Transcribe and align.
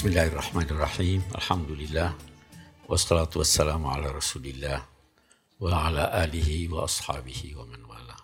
Bismillahirrahmanirrahim. 0.00 1.20
Alhamdulillah. 1.36 2.16
Wassalatu 2.88 3.44
wassalamu 3.44 3.92
ala 3.92 4.08
rasulillah. 4.08 4.80
Wa 5.60 5.92
ala 5.92 6.08
alihi 6.24 6.72
wa 6.72 6.88
ashabihi 6.88 7.52
wa 7.52 7.68
man 7.68 7.84
wala. 7.84 8.16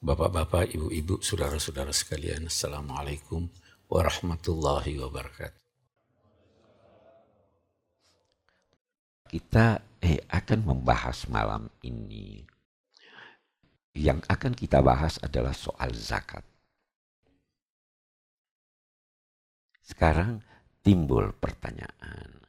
Bapak-bapak, 0.00 0.72
ibu-ibu, 0.72 1.20
saudara-saudara 1.20 1.92
sekalian. 1.92 2.48
Assalamualaikum 2.48 3.52
warahmatullahi 3.92 5.04
wabarakatuh. 5.04 5.64
Kita 9.36 9.84
eh, 10.00 10.24
akan 10.32 10.64
membahas 10.64 11.28
malam 11.28 11.68
ini. 11.84 12.40
Yang 13.92 14.24
akan 14.32 14.56
kita 14.56 14.80
bahas 14.80 15.20
adalah 15.20 15.52
soal 15.52 15.92
zakat. 15.92 16.55
Sekarang 19.86 20.42
timbul 20.82 21.30
pertanyaan. 21.38 22.42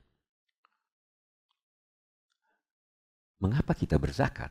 Mengapa 3.37 3.77
kita 3.77 4.01
berzakat? 4.01 4.49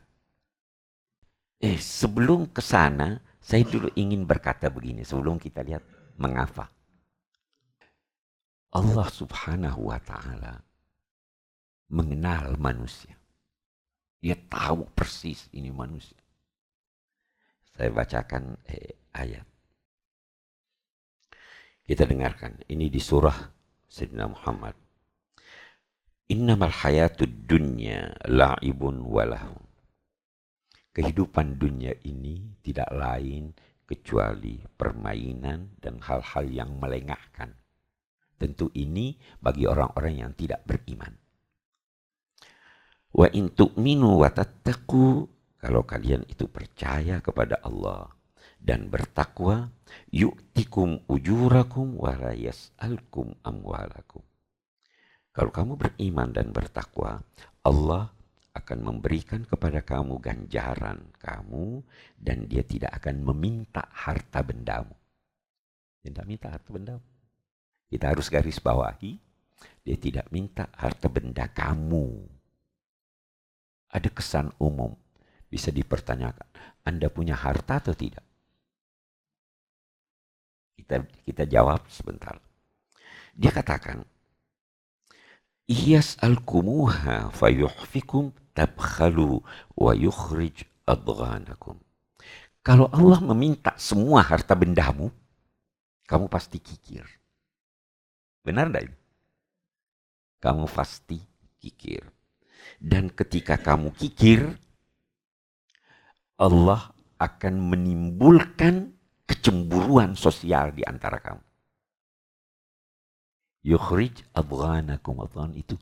Eh, 1.59 1.75
sebelum 1.75 2.47
ke 2.55 2.63
sana, 2.63 3.19
saya 3.43 3.67
dulu 3.67 3.91
ingin 3.99 4.23
berkata 4.23 4.71
begini, 4.71 5.03
sebelum 5.03 5.35
kita 5.35 5.67
lihat 5.67 5.83
mengapa. 6.15 6.71
Allah 8.71 9.07
subhanahu 9.11 9.91
wa 9.91 9.99
ta'ala 9.99 10.55
mengenal 11.91 12.55
manusia. 12.55 13.15
Dia 14.23 14.35
tahu 14.35 14.87
persis 14.95 15.51
ini 15.51 15.71
manusia. 15.71 16.19
Saya 17.75 17.91
bacakan 17.91 18.55
eh, 18.71 18.95
ayat. 19.11 19.56
Kita 21.87 22.03
dengarkan. 22.03 22.67
Ini 22.67 22.91
di 22.91 22.99
surah 22.99 23.47
Sayyidina 23.87 24.27
Muhammad. 24.27 24.75
Innamal 26.27 26.75
hayatud 26.83 27.47
dunya 27.47 28.11
la'ibun 28.27 29.07
walahum. 29.07 29.63
Kehidupan 30.91 31.55
dunia 31.55 31.95
ini 32.03 32.59
tidak 32.59 32.91
lain 32.91 33.55
kecuali 33.87 34.59
permainan 34.67 35.79
dan 35.79 36.03
hal-hal 36.03 36.51
yang 36.51 36.75
melengahkan. 36.75 37.55
Tentu 38.35 38.67
ini 38.75 39.15
bagi 39.39 39.63
orang-orang 39.63 40.27
yang 40.27 40.31
tidak 40.35 40.67
beriman. 40.67 41.15
Wa 43.15 43.31
in 43.31 43.55
tu'minu 43.55 44.19
wa 44.19 44.27
tattaqu 44.27 45.23
kalau 45.55 45.87
kalian 45.87 46.27
itu 46.27 46.51
percaya 46.51 47.23
kepada 47.23 47.63
Allah 47.63 48.16
dan 48.67 48.91
bertakwa 48.91 49.71
yu'tikum 50.11 51.07
ujurakum 51.07 51.95
wa 51.95 52.11
la 52.19 52.35
yas'alkum 52.35 53.31
amwalakum. 53.47 54.19
Kalau 55.31 55.55
kamu 55.55 55.79
beriman 55.79 56.35
dan 56.35 56.51
bertakwa, 56.51 57.23
Allah 57.63 58.11
akan 58.51 58.79
memberikan 58.83 59.47
kepada 59.47 59.79
kamu 59.85 60.19
ganjaran 60.19 60.99
kamu 61.15 61.79
dan 62.19 62.49
dia 62.51 62.65
tidak 62.67 62.99
akan 62.99 63.23
meminta 63.31 63.87
harta 63.87 64.43
bendamu. 64.43 64.91
Tidak 66.03 66.25
minta 66.27 66.51
harta 66.51 66.67
bendamu. 66.67 67.05
Kita 67.87 68.11
harus 68.11 68.27
garis 68.27 68.59
bawahi, 68.59 69.15
dia 69.87 69.95
tidak 69.95 70.27
minta 70.35 70.67
harta 70.75 71.07
benda 71.07 71.47
kamu. 71.47 72.27
Ada 73.87 74.11
kesan 74.11 74.51
umum, 74.59 74.91
bisa 75.47 75.71
dipertanyakan, 75.71 76.51
Anda 76.83 77.07
punya 77.07 77.39
harta 77.39 77.79
atau 77.79 77.95
tidak? 77.95 78.26
Kita 80.87 81.03
kita 81.27 81.43
jawab 81.43 81.83
sebentar. 81.91 82.39
Dia 83.35 83.51
katakan, 83.51 84.07
Iyas 85.67 86.15
al-kumuha 86.23 87.27
fayuhfikum 87.35 88.31
tabkhalu 88.55 89.43
wa 89.75 89.91
yukhrij 89.91 90.63
adghanakum. 90.87 91.75
Kalau 92.63 92.87
Allah 92.87 93.19
meminta 93.19 93.75
semua 93.75 94.23
harta 94.23 94.55
bendamu, 94.55 95.11
kamu 96.07 96.31
pasti 96.31 96.63
kikir. 96.63 97.03
Benar 98.47 98.71
tidak 98.71 98.95
Kamu 100.39 100.71
pasti 100.71 101.19
kikir. 101.59 102.07
Dan 102.79 103.11
ketika 103.11 103.59
kamu 103.59 103.91
kikir, 103.91 104.55
Allah 106.39 106.95
akan 107.19 107.53
menimbulkan 107.75 108.96
kecemburuan 109.27 110.15
sosial 110.15 110.71
di 110.71 110.87
antara 110.87 111.19
kamu. 111.19 111.43
Yukhrij 113.67 114.23
abghanakum 114.31 115.19
adhan 115.27 115.51
itu 115.59 115.75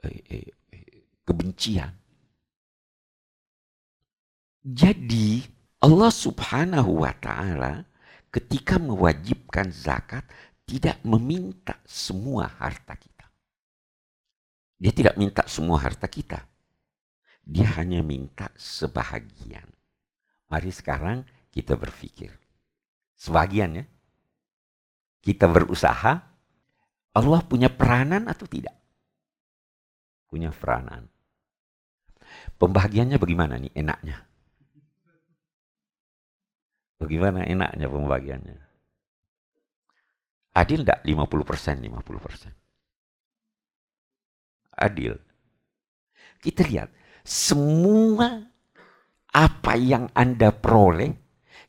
eh, 0.00 0.24
eh, 0.32 0.48
eh, 0.72 1.04
kebencian. 1.28 1.92
Jadi 4.66 5.44
Allah 5.84 6.10
subhanahu 6.10 7.04
wa 7.04 7.12
ta'ala 7.12 7.84
ketika 8.32 8.80
mewajibkan 8.80 9.68
zakat 9.70 10.24
tidak 10.66 10.98
meminta 11.06 11.78
semua 11.86 12.50
harta 12.50 12.96
kita. 12.98 13.28
Dia 14.76 14.92
tidak 14.92 15.14
minta 15.16 15.46
semua 15.46 15.78
harta 15.78 16.10
kita. 16.10 16.42
Dia 17.46 17.68
hanya 17.78 18.02
minta 18.02 18.50
sebahagian. 18.58 19.70
Mari 20.50 20.70
sekarang 20.74 21.22
kita 21.54 21.78
berpikir. 21.78 22.34
Sebagian 23.16 23.80
ya. 23.80 23.84
Kita 25.24 25.50
berusaha, 25.50 26.12
Allah 27.16 27.40
punya 27.42 27.66
peranan 27.72 28.30
atau 28.30 28.46
tidak? 28.46 28.76
Punya 30.30 30.54
peranan. 30.54 31.08
Pembagiannya 32.60 33.18
bagaimana 33.18 33.58
nih 33.58 33.72
enaknya? 33.74 34.22
Bagaimana 36.96 37.44
enaknya 37.44 37.86
pembagiannya? 37.90 38.56
Adil 40.56 40.80
enggak 40.86 41.04
50%, 41.04 41.84
50%? 41.84 42.48
Adil. 44.76 45.12
Kita 46.40 46.64
lihat, 46.64 46.88
semua 47.20 48.40
apa 49.36 49.72
yang 49.76 50.08
Anda 50.16 50.48
peroleh 50.54 51.25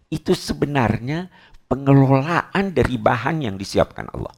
itu 0.08 0.32
sebenarnya 0.32 1.28
pengelolaan 1.68 2.72
dari 2.72 2.96
bahan 2.96 3.44
yang 3.44 3.56
disiapkan 3.60 4.08
Allah. 4.12 4.36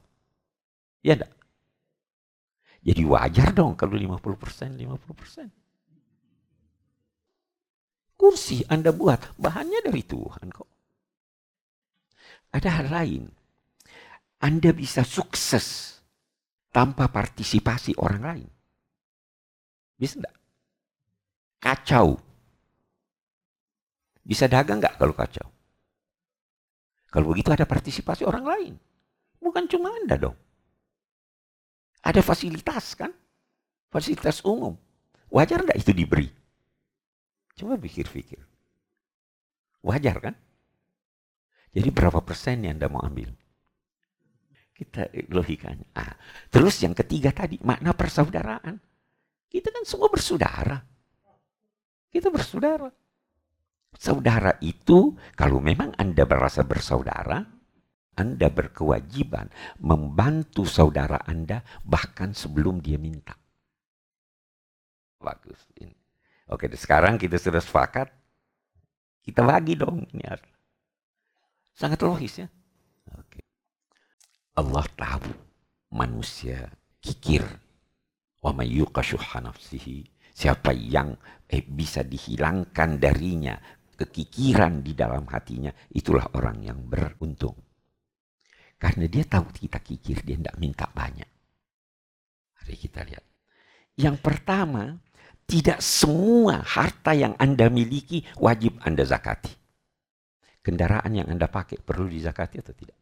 Ya 1.06 1.14
enggak? 1.16 1.34
Jadi 2.80 3.04
wajar 3.06 3.54
dong 3.54 3.76
kalau 3.78 3.94
50%, 3.94 4.80
50%. 4.82 5.52
Kursi 8.20 8.66
Anda 8.68 8.92
buat, 8.92 9.40
bahannya 9.40 9.80
dari 9.86 10.04
Tuhan 10.04 10.48
kok. 10.52 10.70
Ada 12.50 12.82
hal 12.82 12.88
lain. 12.90 13.24
Anda 14.42 14.74
bisa 14.74 15.06
sukses 15.06 16.00
tanpa 16.74 17.08
partisipasi 17.12 17.96
orang 18.00 18.24
lain. 18.24 18.50
Bisa 20.00 20.18
enggak? 20.18 20.36
Kacau. 21.60 22.18
Bisa 24.24 24.48
dagang 24.48 24.80
enggak 24.80 24.96
kalau 24.98 25.14
kacau? 25.14 25.59
Kalau 27.10 27.34
begitu 27.34 27.50
ada 27.50 27.66
partisipasi 27.66 28.26
orang 28.26 28.46
lain. 28.46 28.74
Bukan 29.42 29.66
cuma 29.66 29.90
Anda 29.94 30.16
dong. 30.18 30.38
Ada 32.06 32.22
fasilitas 32.22 32.94
kan? 32.96 33.12
Fasilitas 33.90 34.46
umum. 34.46 34.78
Wajar 35.30 35.66
enggak 35.66 35.82
itu 35.82 35.92
diberi? 35.94 36.30
Coba 37.58 37.76
pikir-pikir. 37.76 38.40
Wajar 39.82 40.18
kan? 40.22 40.36
Jadi 41.74 41.90
berapa 41.94 42.22
persen 42.22 42.66
yang 42.66 42.78
Anda 42.78 42.90
mau 42.90 43.02
ambil? 43.02 43.30
Kita 44.74 45.12
logikanya. 45.28 45.86
Ah, 45.92 46.16
terus 46.48 46.80
yang 46.80 46.96
ketiga 46.96 47.36
tadi, 47.36 47.60
makna 47.62 47.92
persaudaraan. 47.92 48.80
Kita 49.50 49.74
kan 49.74 49.84
semua 49.84 50.08
bersaudara. 50.08 50.78
Kita 52.10 52.32
bersaudara. 52.32 52.88
Saudara 53.98 54.56
itu, 54.62 55.18
kalau 55.34 55.58
memang 55.60 55.96
Anda 55.98 56.24
merasa 56.24 56.62
bersaudara, 56.62 57.42
Anda 58.20 58.48
berkewajiban 58.52 59.48
membantu 59.80 60.68
saudara 60.68 61.24
Anda 61.24 61.64
bahkan 61.88 62.36
sebelum 62.36 62.84
dia 62.84 63.00
minta. 63.00 63.34
Bagus. 65.20 65.60
Ini. 65.80 65.96
Oke, 66.52 66.72
sekarang 66.76 67.20
kita 67.20 67.36
sudah 67.40 67.60
sepakat. 67.60 68.08
Kita 69.24 69.44
bagi 69.44 69.76
dong. 69.76 70.04
Ini 70.16 70.26
Sangat 71.76 72.00
logis 72.04 72.44
ya. 72.44 72.48
Oke. 73.16 73.40
Allah 74.60 74.84
tahu 74.96 75.32
manusia 75.96 76.68
kikir. 77.00 77.44
Wa 78.40 78.56
mayyuqa 78.56 79.04
Siapa 80.40 80.72
yang 80.72 81.20
eh, 81.52 81.64
bisa 81.68 82.00
dihilangkan 82.08 82.96
darinya 82.96 83.60
kekikiran 84.00 84.80
di 84.80 84.96
dalam 84.96 85.28
hatinya, 85.28 85.76
itulah 85.92 86.32
orang 86.40 86.64
yang 86.64 86.80
beruntung. 86.88 87.60
Karena 88.80 89.12
dia 89.12 89.28
tahu 89.28 89.52
kita 89.52 89.84
kikir, 89.84 90.24
dia 90.24 90.40
tidak 90.40 90.56
minta 90.56 90.88
banyak. 90.88 91.28
Mari 92.56 92.76
kita 92.80 93.04
lihat. 93.04 93.26
Yang 94.00 94.18
pertama, 94.24 94.96
tidak 95.44 95.84
semua 95.84 96.64
harta 96.64 97.12
yang 97.12 97.36
Anda 97.36 97.68
miliki 97.68 98.24
wajib 98.40 98.80
Anda 98.88 99.04
zakati. 99.04 99.52
Kendaraan 100.64 101.12
yang 101.12 101.28
Anda 101.28 101.52
pakai 101.52 101.84
perlu 101.84 102.08
dizakati 102.08 102.64
atau 102.64 102.72
tidak? 102.72 102.96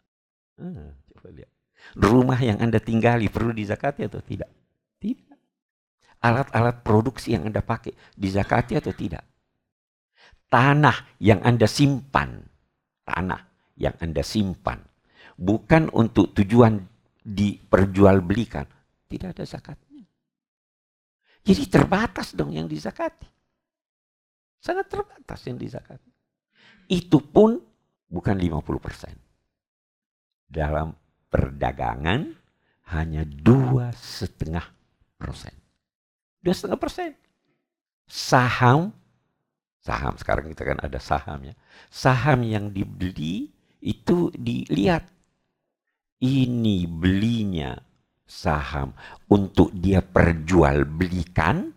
Hmm, 0.58 0.98
coba 1.14 1.30
lihat. 1.30 1.52
Rumah 1.94 2.40
yang 2.42 2.58
Anda 2.58 2.82
tinggali 2.82 3.30
perlu 3.30 3.54
dizakati 3.54 4.10
atau 4.10 4.18
tidak? 4.26 4.50
Tidak. 4.98 5.38
Alat-alat 6.26 6.82
produksi 6.82 7.38
yang 7.38 7.46
Anda 7.46 7.62
pakai 7.62 7.94
dizakati 8.18 8.74
atau 8.82 8.90
tidak? 8.98 9.22
Tanah 10.48 11.20
yang 11.20 11.44
Anda 11.44 11.68
simpan, 11.68 12.40
tanah 13.04 13.42
yang 13.76 13.96
Anda 14.00 14.24
simpan, 14.24 14.80
bukan 15.36 15.92
untuk 15.92 16.32
tujuan 16.32 16.80
diperjualbelikan, 17.28 18.64
tidak 19.12 19.36
ada 19.36 19.44
zakatnya. 19.44 20.08
Jadi 21.44 21.64
terbatas 21.68 22.36
dong 22.36 22.56
yang 22.56 22.68
dizakati. 22.68 23.28
Sangat 24.60 24.92
terbatas 24.92 25.40
yang 25.48 25.56
dizakati. 25.56 26.12
Itu 26.92 27.24
pun 27.24 27.56
bukan 28.08 28.36
50%. 28.36 29.28
Dalam 30.48 30.96
perdagangan 31.28 32.32
hanya 32.96 33.28
dua 33.28 33.92
setengah 33.96 34.64
persen. 35.20 35.52
Dua 36.40 36.56
setengah 36.56 36.80
persen. 36.80 37.12
Saham, 38.08 38.96
saham 39.88 40.19
sekarang 40.19 40.51
kita 40.51 40.68
kan 40.68 40.80
ada 40.84 41.00
saham 41.00 41.48
ya. 41.48 41.56
Saham 41.88 42.44
yang 42.44 42.75
dibeli 42.75 43.48
itu 43.80 44.28
dilihat. 44.36 45.07
Ini 46.18 46.89
belinya 46.89 47.78
saham 48.25 48.92
untuk 49.30 49.69
dia 49.72 50.01
perjualbelikan 50.01 51.69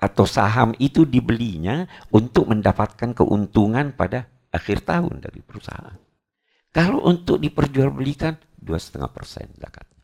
atau 0.00 0.24
saham 0.24 0.72
itu 0.80 1.04
dibelinya 1.04 1.84
untuk 2.08 2.48
mendapatkan 2.50 3.12
keuntungan 3.12 3.92
pada 3.92 4.26
akhir 4.48 4.88
tahun 4.88 5.20
dari 5.22 5.44
perusahaan. 5.44 6.00
Kalau 6.72 7.04
untuk 7.04 7.38
diperjualbelikan 7.38 8.34
dua 8.56 8.80
setengah 8.80 9.12
persen 9.12 9.52
zakatnya. 9.60 10.02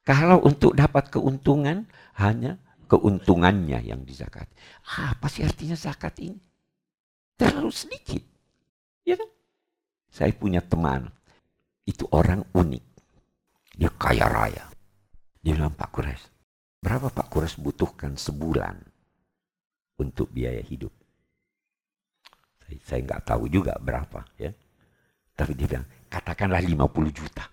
Kalau 0.00 0.40
untuk 0.42 0.72
dapat 0.72 1.12
keuntungan 1.12 1.86
hanya 2.16 2.56
keuntungannya 2.86 3.82
yang 3.82 4.02
dizakat. 4.06 4.46
Apa 4.98 5.26
sih 5.26 5.42
artinya 5.42 5.74
zakat 5.74 6.14
ini? 6.22 6.38
Terlalu 7.36 7.70
sedikit. 7.74 8.22
Ya 9.06 9.18
kan? 9.18 9.30
Saya 10.10 10.32
punya 10.32 10.64
teman, 10.64 11.10
itu 11.84 12.08
orang 12.10 12.42
unik. 12.56 12.84
Dia 13.76 13.90
kaya 13.92 14.26
raya. 14.26 14.64
Dia 15.44 15.52
bilang, 15.52 15.76
Pak 15.76 15.90
Kures, 15.92 16.22
berapa 16.80 17.12
Pak 17.12 17.28
Kures 17.28 17.54
butuhkan 17.60 18.16
sebulan 18.16 18.80
untuk 20.00 20.32
biaya 20.32 20.64
hidup? 20.64 20.90
Saya 22.82 23.04
nggak 23.06 23.30
tahu 23.30 23.46
juga 23.46 23.78
berapa 23.78 24.26
ya. 24.40 24.50
Tapi 25.36 25.52
dia 25.54 25.68
bilang, 25.68 25.86
katakanlah 26.08 26.64
50 26.64 27.12
juta. 27.12 27.44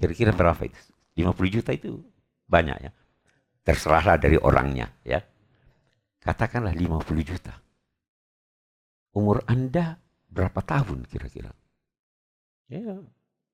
Kira-kira 0.00 0.32
berapa 0.32 0.58
itu? 0.66 0.80
50 1.20 1.54
juta 1.54 1.70
itu 1.76 2.00
banyak 2.48 2.78
ya. 2.88 2.90
Terserahlah 3.66 4.14
dari 4.14 4.38
orangnya 4.38 4.86
ya. 5.02 5.18
Katakanlah 6.22 6.70
50 6.70 7.02
juta. 7.26 7.54
Umur 9.10 9.42
Anda 9.50 9.98
berapa 10.30 10.62
tahun 10.62 11.02
kira-kira? 11.10 11.50
Ya, 12.70 13.02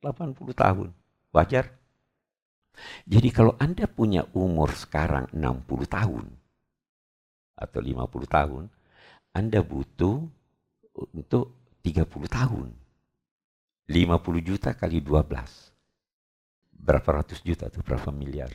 80 0.04 0.52
tahun. 0.52 0.92
Wajar. 1.32 1.72
Jadi 3.08 3.28
kalau 3.32 3.56
Anda 3.56 3.88
punya 3.88 4.28
umur 4.36 4.72
sekarang 4.76 5.32
60 5.32 5.88
tahun 5.88 6.26
atau 7.56 7.80
50 7.80 8.28
tahun, 8.28 8.64
Anda 9.32 9.60
butuh 9.64 10.28
untuk 11.16 11.56
30 11.80 12.28
tahun. 12.28 12.68
50 13.88 14.48
juta 14.48 14.76
kali 14.76 15.00
12. 15.00 15.72
Berapa 16.72 17.08
ratus 17.22 17.40
juta 17.44 17.68
atau 17.68 17.80
berapa 17.84 18.12
miliar? 18.12 18.50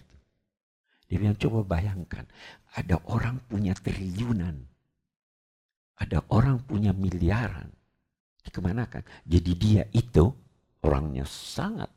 Dia 1.07 1.18
bilang 1.24 1.39
coba 1.39 1.80
bayangkan, 1.80 2.27
ada 2.75 3.00
orang 3.07 3.39
punya 3.48 3.71
triliunan. 3.71 4.59
Ada 5.98 6.21
orang 6.30 6.62
punya 6.68 6.92
miliaran. 6.94 7.71
Dikemanakan? 8.44 9.04
Jadi 9.25 9.51
dia 9.56 9.83
itu 9.95 10.30
orangnya 10.83 11.25
sangat 11.25 11.89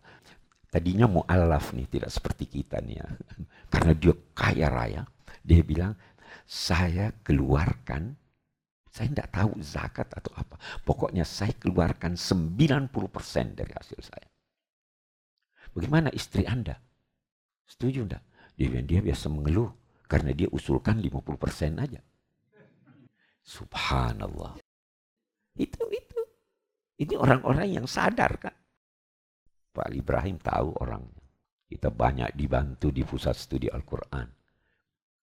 tadinya 0.71 1.11
mu'alaf 1.11 1.75
nih 1.75 1.91
tidak 1.91 2.11
seperti 2.15 2.47
kita 2.47 2.79
nih 2.81 3.03
ya 3.03 3.07
karena 3.75 3.93
dia 3.99 4.15
kaya 4.33 4.67
raya 4.71 5.03
dia 5.43 5.61
bilang 5.67 5.93
saya 6.47 7.11
keluarkan 7.27 8.15
saya 8.91 9.07
tidak 9.11 9.31
tahu 9.35 9.53
zakat 9.63 10.09
atau 10.15 10.33
apa 10.39 10.57
pokoknya 10.87 11.27
saya 11.27 11.55
keluarkan 11.59 12.15
90% 12.15 13.59
dari 13.59 13.73
hasil 13.75 13.99
saya 13.99 14.27
bagaimana 15.75 16.11
istri 16.15 16.47
anda 16.47 16.79
setuju 17.67 18.07
enggak 18.07 18.23
dia 18.61 18.85
dia 18.85 19.01
biasa 19.01 19.33
mengeluh 19.33 19.73
karena 20.05 20.37
dia 20.37 20.53
usulkan 20.53 21.01
50% 21.01 21.81
aja 21.81 22.01
subhanallah 23.41 24.61
itu 25.57 25.83
itu 25.89 26.21
ini 27.01 27.15
orang-orang 27.17 27.81
yang 27.81 27.87
sadar 27.89 28.37
kan 28.37 28.53
Pak 29.71 29.95
Ibrahim 29.95 30.37
tahu 30.43 30.75
orangnya. 30.83 31.23
Kita 31.71 31.89
banyak 31.95 32.35
dibantu 32.35 32.91
di 32.91 33.07
pusat 33.07 33.39
studi 33.39 33.71
Al-Quran. 33.71 34.27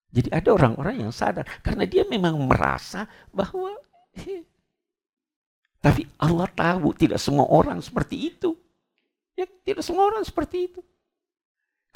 Jadi 0.07 0.31
ada 0.31 0.49
orang-orang 0.55 1.03
yang 1.07 1.11
sadar. 1.11 1.43
Karena 1.59 1.83
dia 1.83 2.07
memang 2.07 2.39
merasa 2.47 3.03
bahwa... 3.35 3.75
Eh, 4.15 4.41
tapi 5.83 6.07
Allah 6.17 6.47
tahu 6.49 6.95
tidak 6.95 7.19
semua 7.19 7.45
orang 7.51 7.83
seperti 7.83 8.31
itu. 8.33 8.55
Ya, 9.35 9.45
tidak 9.67 9.83
semua 9.83 10.07
orang 10.07 10.23
seperti 10.23 10.71
itu. 10.71 10.81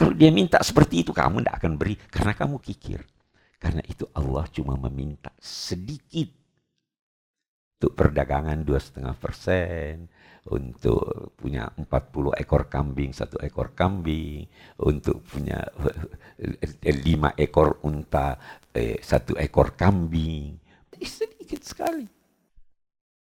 Kalau 0.01 0.17
dia 0.17 0.33
minta 0.33 0.57
seperti 0.65 1.05
itu, 1.05 1.13
kamu 1.13 1.45
tidak 1.45 1.61
akan 1.61 1.77
beri. 1.77 1.93
Karena 1.93 2.33
kamu 2.33 2.57
kikir. 2.57 3.05
Karena 3.61 3.85
itu 3.85 4.09
Allah 4.17 4.49
cuma 4.49 4.73
meminta 4.73 5.29
sedikit. 5.37 6.25
Untuk 7.77 7.93
perdagangan 7.93 8.65
dua 8.65 8.81
setengah 8.81 9.13
persen, 9.13 10.09
untuk 10.49 11.37
punya 11.37 11.69
40 11.77 12.33
ekor 12.33 12.65
kambing, 12.65 13.13
satu 13.13 13.37
ekor 13.45 13.77
kambing, 13.77 14.49
untuk 14.81 15.21
punya 15.21 15.61
lima 17.05 17.37
ekor 17.37 17.85
unta, 17.85 18.41
eh, 18.73 18.97
satu 19.05 19.37
ekor 19.37 19.77
kambing. 19.77 20.57
Sedikit 20.97 21.61
sekali. 21.61 22.09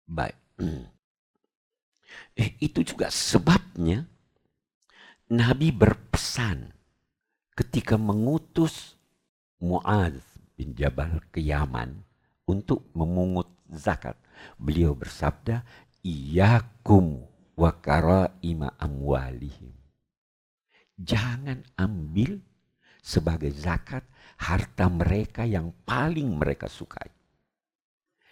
Baik. 0.05 0.37
Eh, 2.39 2.55
itu 2.63 2.87
juga 2.87 3.11
sebabnya 3.11 4.07
Nabi 5.29 5.69
berpesan 5.77 6.73
ketika 7.53 8.01
mengutus 8.01 8.97
Muaz 9.61 10.17
bin 10.57 10.73
Jabal 10.73 11.21
ke 11.29 11.45
Yaman 11.45 12.01
untuk 12.49 12.89
memungut 12.97 13.53
zakat. 13.69 14.17
Beliau 14.57 14.97
bersabda, 14.97 15.69
Iyakum 16.01 17.29
wa 17.61 17.77
karaima 17.77 18.73
amwalihim. 18.81 19.77
Jangan 20.97 21.61
ambil 21.77 22.41
sebagai 23.05 23.53
zakat 23.53 24.09
harta 24.41 24.89
mereka 24.89 25.45
yang 25.45 25.77
paling 25.85 26.41
mereka 26.41 26.73
sukai. 26.73 27.13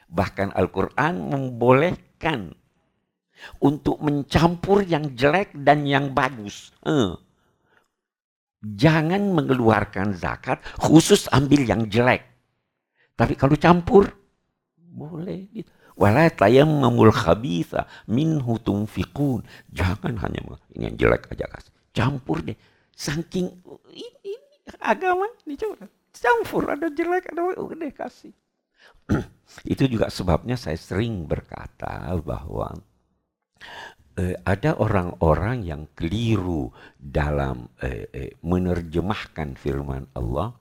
Bahkan 0.08 0.56
Al-Quran 0.56 1.28
membolehkan 1.28 2.56
untuk 3.60 4.00
mencampur 4.02 4.82
yang 4.84 5.14
jelek 5.16 5.54
dan 5.54 5.84
yang 5.84 6.12
bagus. 6.12 6.72
Eh. 6.84 7.14
Jangan 8.66 9.30
mengeluarkan 9.30 10.16
zakat 10.18 10.58
khusus 10.80 11.30
ambil 11.30 11.62
yang 11.62 11.86
jelek. 11.86 12.24
Tapi 13.16 13.38
kalau 13.38 13.56
campur, 13.56 14.10
boleh. 14.76 15.48
Gitu. 15.52 15.70
Wala 15.96 16.28
tayammamul 16.28 17.08
khabitha 17.08 17.88
minhu 18.04 18.60
tunfiqun. 18.60 19.40
Jangan 19.72 20.20
hanya 20.20 20.40
ini 20.76 20.92
yang 20.92 20.96
jelek 21.00 21.32
aja 21.32 21.48
kasih. 21.48 21.72
Campur 21.96 22.44
deh. 22.44 22.56
Saking 22.92 23.48
ini, 23.96 24.36
ini 24.36 24.46
agama 24.84 25.24
dicoba. 25.48 25.88
Campur 26.12 26.68
ada 26.68 26.92
jelek 26.92 27.32
ada 27.32 27.56
udah 27.56 27.92
kasih. 27.96 28.32
Itu 29.72 29.88
juga 29.88 30.12
sebabnya 30.12 30.60
saya 30.60 30.76
sering 30.76 31.24
berkata 31.24 32.12
bahwa 32.20 32.76
eh, 34.16 34.36
ada 34.44 34.78
orang-orang 34.80 35.64
yang 35.66 35.82
keliru 35.92 36.70
dalam 36.96 37.68
eh, 37.82 38.08
eh, 38.12 38.32
menerjemahkan 38.42 39.56
firman 39.58 40.12
Allah 40.16 40.54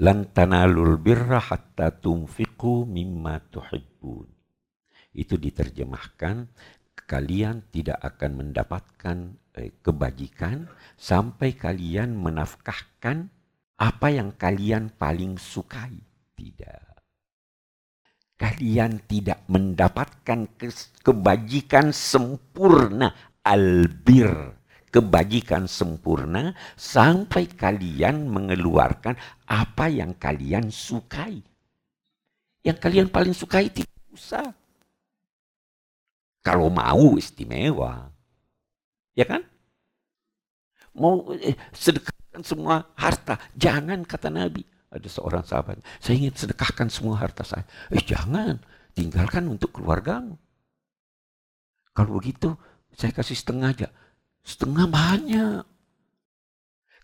lan 0.00 0.28
tanalul 0.32 1.00
birra 1.00 1.40
hatta 1.40 1.92
tunfiqu 1.92 2.84
mimma 2.84 3.40
tuhibbun 3.48 4.28
itu 5.16 5.40
diterjemahkan 5.40 6.52
kalian 7.08 7.70
tidak 7.72 8.02
akan 8.02 8.44
mendapatkan 8.44 9.18
eh, 9.56 9.72
kebajikan 9.80 10.68
sampai 10.98 11.54
kalian 11.56 12.12
menafkahkan 12.18 13.30
apa 13.76 14.08
yang 14.08 14.34
kalian 14.34 14.92
paling 14.92 15.38
sukai. 15.38 15.96
Tidak. 16.36 16.85
Kalian 18.36 19.00
tidak 19.08 19.40
mendapatkan 19.48 20.44
kebajikan 21.00 21.88
sempurna 21.90 23.12
albir 23.40 24.56
kebajikan 24.96 25.68
sempurna 25.68 26.56
sampai 26.72 27.44
kalian 27.52 28.32
mengeluarkan 28.32 29.12
apa 29.44 29.92
yang 29.92 30.16
kalian 30.16 30.72
sukai. 30.72 31.44
Yang 32.64 32.78
kalian 32.80 33.08
paling 33.12 33.36
sukai 33.36 33.68
tidak 33.68 33.92
usah. 34.08 34.56
Kalau 36.40 36.72
mau 36.72 37.20
istimewa. 37.20 38.08
Ya 39.12 39.28
kan? 39.28 39.44
Mau 40.96 41.28
eh, 41.44 41.60
sedekahkan 41.76 42.40
semua 42.40 42.88
harta. 42.96 43.36
Jangan 43.52 44.00
kata 44.08 44.32
Nabi. 44.32 44.64
Ada 44.96 45.08
seorang 45.12 45.44
sahabat. 45.44 45.84
Saya 46.00 46.16
ingin 46.16 46.32
sedekahkan 46.32 46.88
semua 46.88 47.20
harta 47.20 47.44
saya. 47.44 47.68
Eh 47.92 48.00
jangan. 48.00 48.56
Tinggalkan 48.96 49.44
untuk 49.52 49.76
keluargamu. 49.76 50.40
Kalau 51.92 52.16
begitu 52.16 52.56
saya 52.96 53.12
kasih 53.12 53.36
setengah 53.36 53.76
aja. 53.76 53.88
Setengah 54.40 54.88
banyak. 54.88 55.64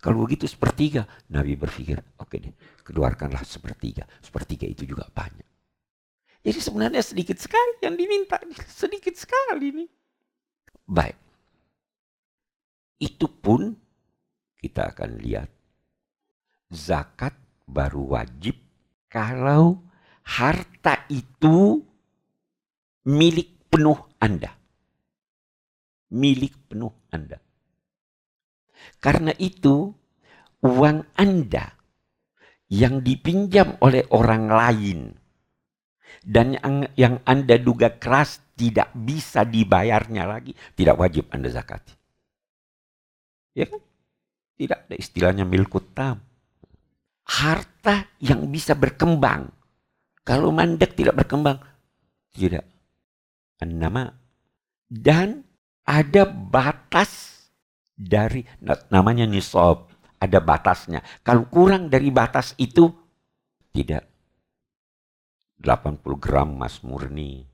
Kalau 0.01 0.25
begitu 0.25 0.49
sepertiga. 0.49 1.05
Nabi 1.31 1.55
berpikir, 1.55 2.01
oke 2.19 2.33
okay 2.33 2.39
deh, 2.49 2.55
keluarkanlah 2.83 3.45
sepertiga. 3.45 4.09
Sepertiga 4.19 4.67
itu 4.67 4.89
juga 4.89 5.07
banyak. 5.13 5.47
Jadi 6.43 6.59
sebenarnya 6.59 7.03
sedikit 7.07 7.39
sekali 7.39 7.79
yang 7.87 7.95
diminta. 7.95 8.41
Sedikit 8.67 9.15
sekali 9.15 9.71
nih. 9.71 9.89
Baik. 10.89 11.19
Itu 12.99 13.31
pun 13.31 13.79
kita 14.59 14.91
akan 14.91 15.11
lihat. 15.23 15.51
Zakat 16.73 17.37
baru 17.73 18.21
wajib 18.21 18.61
kalau 19.09 19.81
harta 20.29 21.09
itu 21.09 21.81
milik 23.09 23.69
penuh 23.73 23.99
Anda. 24.21 24.53
Milik 26.13 26.69
penuh 26.69 26.93
Anda. 27.09 27.41
Karena 29.01 29.33
itu 29.41 29.91
uang 30.63 30.99
Anda 31.17 31.75
yang 32.73 33.01
dipinjam 33.05 33.81
oleh 33.81 34.05
orang 34.13 34.45
lain 34.49 35.01
dan 36.23 36.55
yang, 36.57 36.77
yang 36.95 37.15
Anda 37.27 37.59
duga 37.59 37.99
keras 37.99 38.41
tidak 38.55 38.95
bisa 38.95 39.43
dibayarnya 39.43 40.25
lagi, 40.25 40.55
tidak 40.79 40.97
wajib 40.97 41.27
Anda 41.35 41.51
zakati. 41.51 41.95
Ya 43.53 43.67
kan? 43.69 43.83
Tidak 44.57 44.79
ada 44.89 44.95
istilahnya 44.97 45.45
milkut 45.45 45.91
tam. 45.93 46.23
Harta 47.33 48.13
yang 48.21 48.45
bisa 48.53 48.77
berkembang. 48.77 49.49
Kalau 50.23 50.53
mandek 50.53 50.95
tidak 50.95 51.25
berkembang, 51.25 51.59
tidak. 52.37 52.69
Nama 53.63 54.11
dan 54.91 55.47
ada 55.87 56.27
batas 56.27 57.43
dari 57.95 58.43
namanya 58.91 59.25
nisab, 59.25 59.89
ada 60.19 60.39
batasnya. 60.43 61.01
Kalau 61.23 61.47
kurang 61.47 61.89
dari 61.89 62.11
batas 62.11 62.59
itu 62.59 62.91
tidak 63.73 64.05
80 65.63 66.03
gram 66.19 66.59
emas 66.59 66.83
murni. 66.83 67.47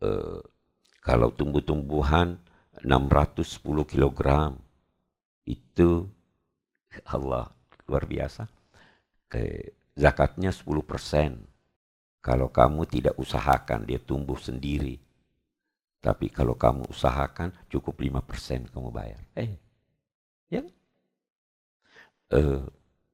Uh, 0.00 0.40
kalau 1.00 1.32
tumbuh-tumbuhan 1.32 2.36
610 2.84 3.84
kilogram. 3.88 4.56
Itu 5.44 6.06
Allah 7.08 7.50
luar 7.88 8.04
biasa. 8.06 8.46
Ke, 9.30 9.70
zakatnya 9.94 10.50
10 10.50 10.66
persen. 10.82 11.46
Kalau 12.20 12.52
kamu 12.52 12.84
tidak 12.90 13.14
usahakan 13.16 13.86
dia 13.86 14.02
tumbuh 14.02 14.36
sendiri. 14.36 14.98
Tapi 16.00 16.32
kalau 16.32 16.58
kamu 16.58 16.90
usahakan 16.90 17.54
cukup 17.70 17.96
5 18.02 18.20
persen 18.24 18.66
kamu 18.68 18.88
bayar. 18.90 19.22
Eh, 19.38 19.54
ya. 20.52 20.66
Uh, 22.30 22.66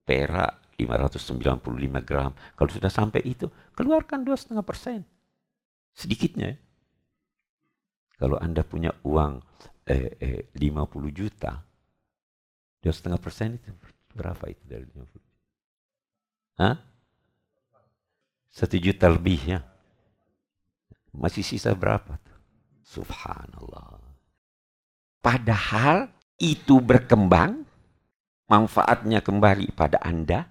perak 0.02 0.66
595 0.78 2.04
gram. 2.04 2.32
Kalau 2.54 2.70
sudah 2.70 2.92
sampai 2.92 3.24
itu, 3.24 3.48
keluarkan 3.72 4.22
2,5 4.22 4.60
persen. 4.60 5.02
Sedikitnya. 5.96 6.60
Kalau 8.16 8.40
Anda 8.40 8.64
punya 8.64 8.92
uang 9.04 9.44
eh, 9.88 10.16
eh, 10.20 10.42
50 10.56 11.12
juta, 11.12 11.60
2,5 12.80 13.16
persen 13.20 13.60
itu 13.60 13.72
berapa 14.16 14.44
itu 14.48 14.62
dari 14.64 14.84
50 14.88 15.12
juta? 15.12 15.35
Hah? 16.56 16.76
Satu 18.48 18.80
juta 18.80 19.12
lebih 19.12 19.40
ya. 19.44 19.60
Masih 21.12 21.44
sisa 21.44 21.76
berapa? 21.76 22.16
Subhanallah. 22.84 24.00
Padahal 25.20 26.08
itu 26.40 26.80
berkembang, 26.80 27.64
manfaatnya 28.48 29.20
kembali 29.20 29.72
pada 29.76 30.00
Anda, 30.00 30.48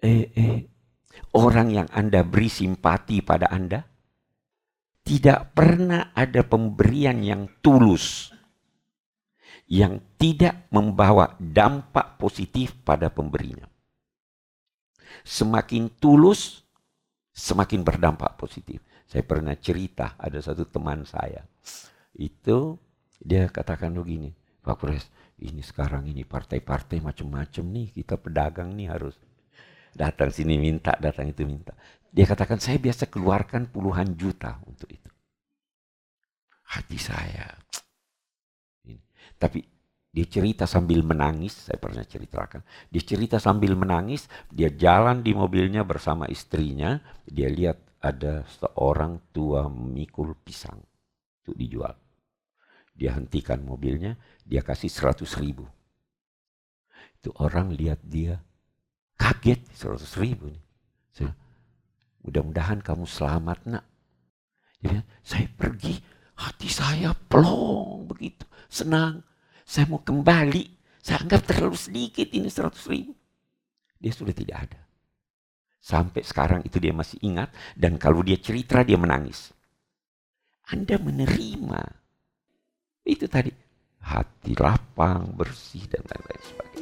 eh, 0.00 0.32
eh, 0.32 0.58
orang 1.36 1.68
yang 1.72 1.88
Anda 1.92 2.24
beri 2.24 2.48
simpati 2.48 3.20
pada 3.20 3.52
Anda, 3.52 3.84
tidak 5.04 5.52
pernah 5.52 6.16
ada 6.16 6.40
pemberian 6.40 7.20
yang 7.20 7.60
tulus 7.60 8.32
yang 9.68 10.00
tidak 10.20 10.68
membawa 10.68 11.36
dampak 11.40 12.20
positif 12.20 12.76
pada 12.84 13.08
pemberinya. 13.08 13.73
Semakin 15.22 15.94
tulus, 16.02 16.66
semakin 17.30 17.86
berdampak 17.86 18.34
positif. 18.34 18.82
Saya 19.06 19.22
pernah 19.22 19.54
cerita, 19.54 20.18
ada 20.18 20.42
satu 20.42 20.66
teman 20.66 21.06
saya. 21.06 21.46
Itu 22.16 22.82
dia 23.22 23.46
katakan 23.46 23.94
begini, 23.94 24.34
Pak 24.64 24.74
Kures, 24.80 25.06
ini 25.38 25.62
sekarang 25.62 26.10
ini 26.10 26.26
partai-partai 26.26 26.98
macam-macam 26.98 27.64
nih, 27.70 27.88
kita 27.94 28.18
pedagang 28.18 28.74
nih 28.74 28.90
harus 28.90 29.14
Datang 29.94 30.34
sini 30.34 30.58
minta, 30.58 30.98
datang 30.98 31.30
itu 31.30 31.46
minta. 31.46 31.70
Dia 32.10 32.26
katakan, 32.26 32.58
saya 32.58 32.82
biasa 32.82 33.06
keluarkan 33.06 33.70
puluhan 33.70 34.18
juta 34.18 34.58
untuk 34.66 34.90
itu. 34.90 35.06
Hati 36.74 36.98
saya. 36.98 37.46
Ini. 38.90 38.98
Tapi 39.38 39.62
dia 40.14 40.30
cerita 40.30 40.62
sambil 40.70 41.02
menangis, 41.02 41.66
saya 41.66 41.74
pernah 41.74 42.06
ceritakan. 42.06 42.62
Dia 42.86 43.02
cerita 43.02 43.42
sambil 43.42 43.74
menangis, 43.74 44.30
dia 44.46 44.70
jalan 44.70 45.26
di 45.26 45.34
mobilnya 45.34 45.82
bersama 45.82 46.30
istrinya, 46.30 47.02
dia 47.26 47.50
lihat 47.50 47.98
ada 47.98 48.46
seorang 48.46 49.34
tua 49.34 49.66
memikul 49.66 50.38
pisang 50.38 50.78
untuk 51.42 51.58
dijual. 51.58 51.98
Dia 52.94 53.18
hentikan 53.18 53.66
mobilnya, 53.66 54.14
dia 54.46 54.62
kasih 54.62 54.86
seratus 54.86 55.34
ribu. 55.34 55.66
Itu 57.18 57.34
orang 57.42 57.74
lihat 57.74 57.98
dia, 58.06 58.38
Kaget, 59.18 59.66
seratus 59.74 60.14
ribu. 60.14 60.54
Mudah-mudahan 62.24 62.80
kamu 62.80 63.04
selamat 63.04 63.58
nak. 63.68 63.84
Ya, 64.80 65.04
saya 65.20 65.44
pergi, 65.58 66.00
hati 66.38 66.68
saya 66.72 67.12
plong 67.28 68.08
begitu, 68.08 68.46
senang. 68.70 69.20
Saya 69.64 69.88
mau 69.88 70.04
kembali, 70.04 70.64
saya 71.00 71.24
anggap 71.24 71.48
terlalu 71.48 71.76
sedikit 71.80 72.28
ini 72.30 72.52
seratus 72.52 72.84
ribu. 72.86 73.16
Dia 73.96 74.12
sudah 74.12 74.36
tidak 74.36 74.58
ada. 74.68 74.80
Sampai 75.80 76.24
sekarang 76.24 76.64
itu 76.64 76.80
dia 76.80 76.92
masih 76.92 77.20
ingat 77.24 77.52
dan 77.76 77.96
kalau 78.00 78.24
dia 78.24 78.40
cerita 78.40 78.84
dia 78.84 78.96
menangis. 79.00 79.52
Anda 80.68 80.96
menerima. 80.96 81.82
Itu 83.04 83.28
tadi 83.28 83.52
hati 84.00 84.52
lapang, 84.56 85.36
bersih 85.36 85.84
dan 85.88 86.04
lain-lain 86.08 86.42
sebagainya. 86.44 86.73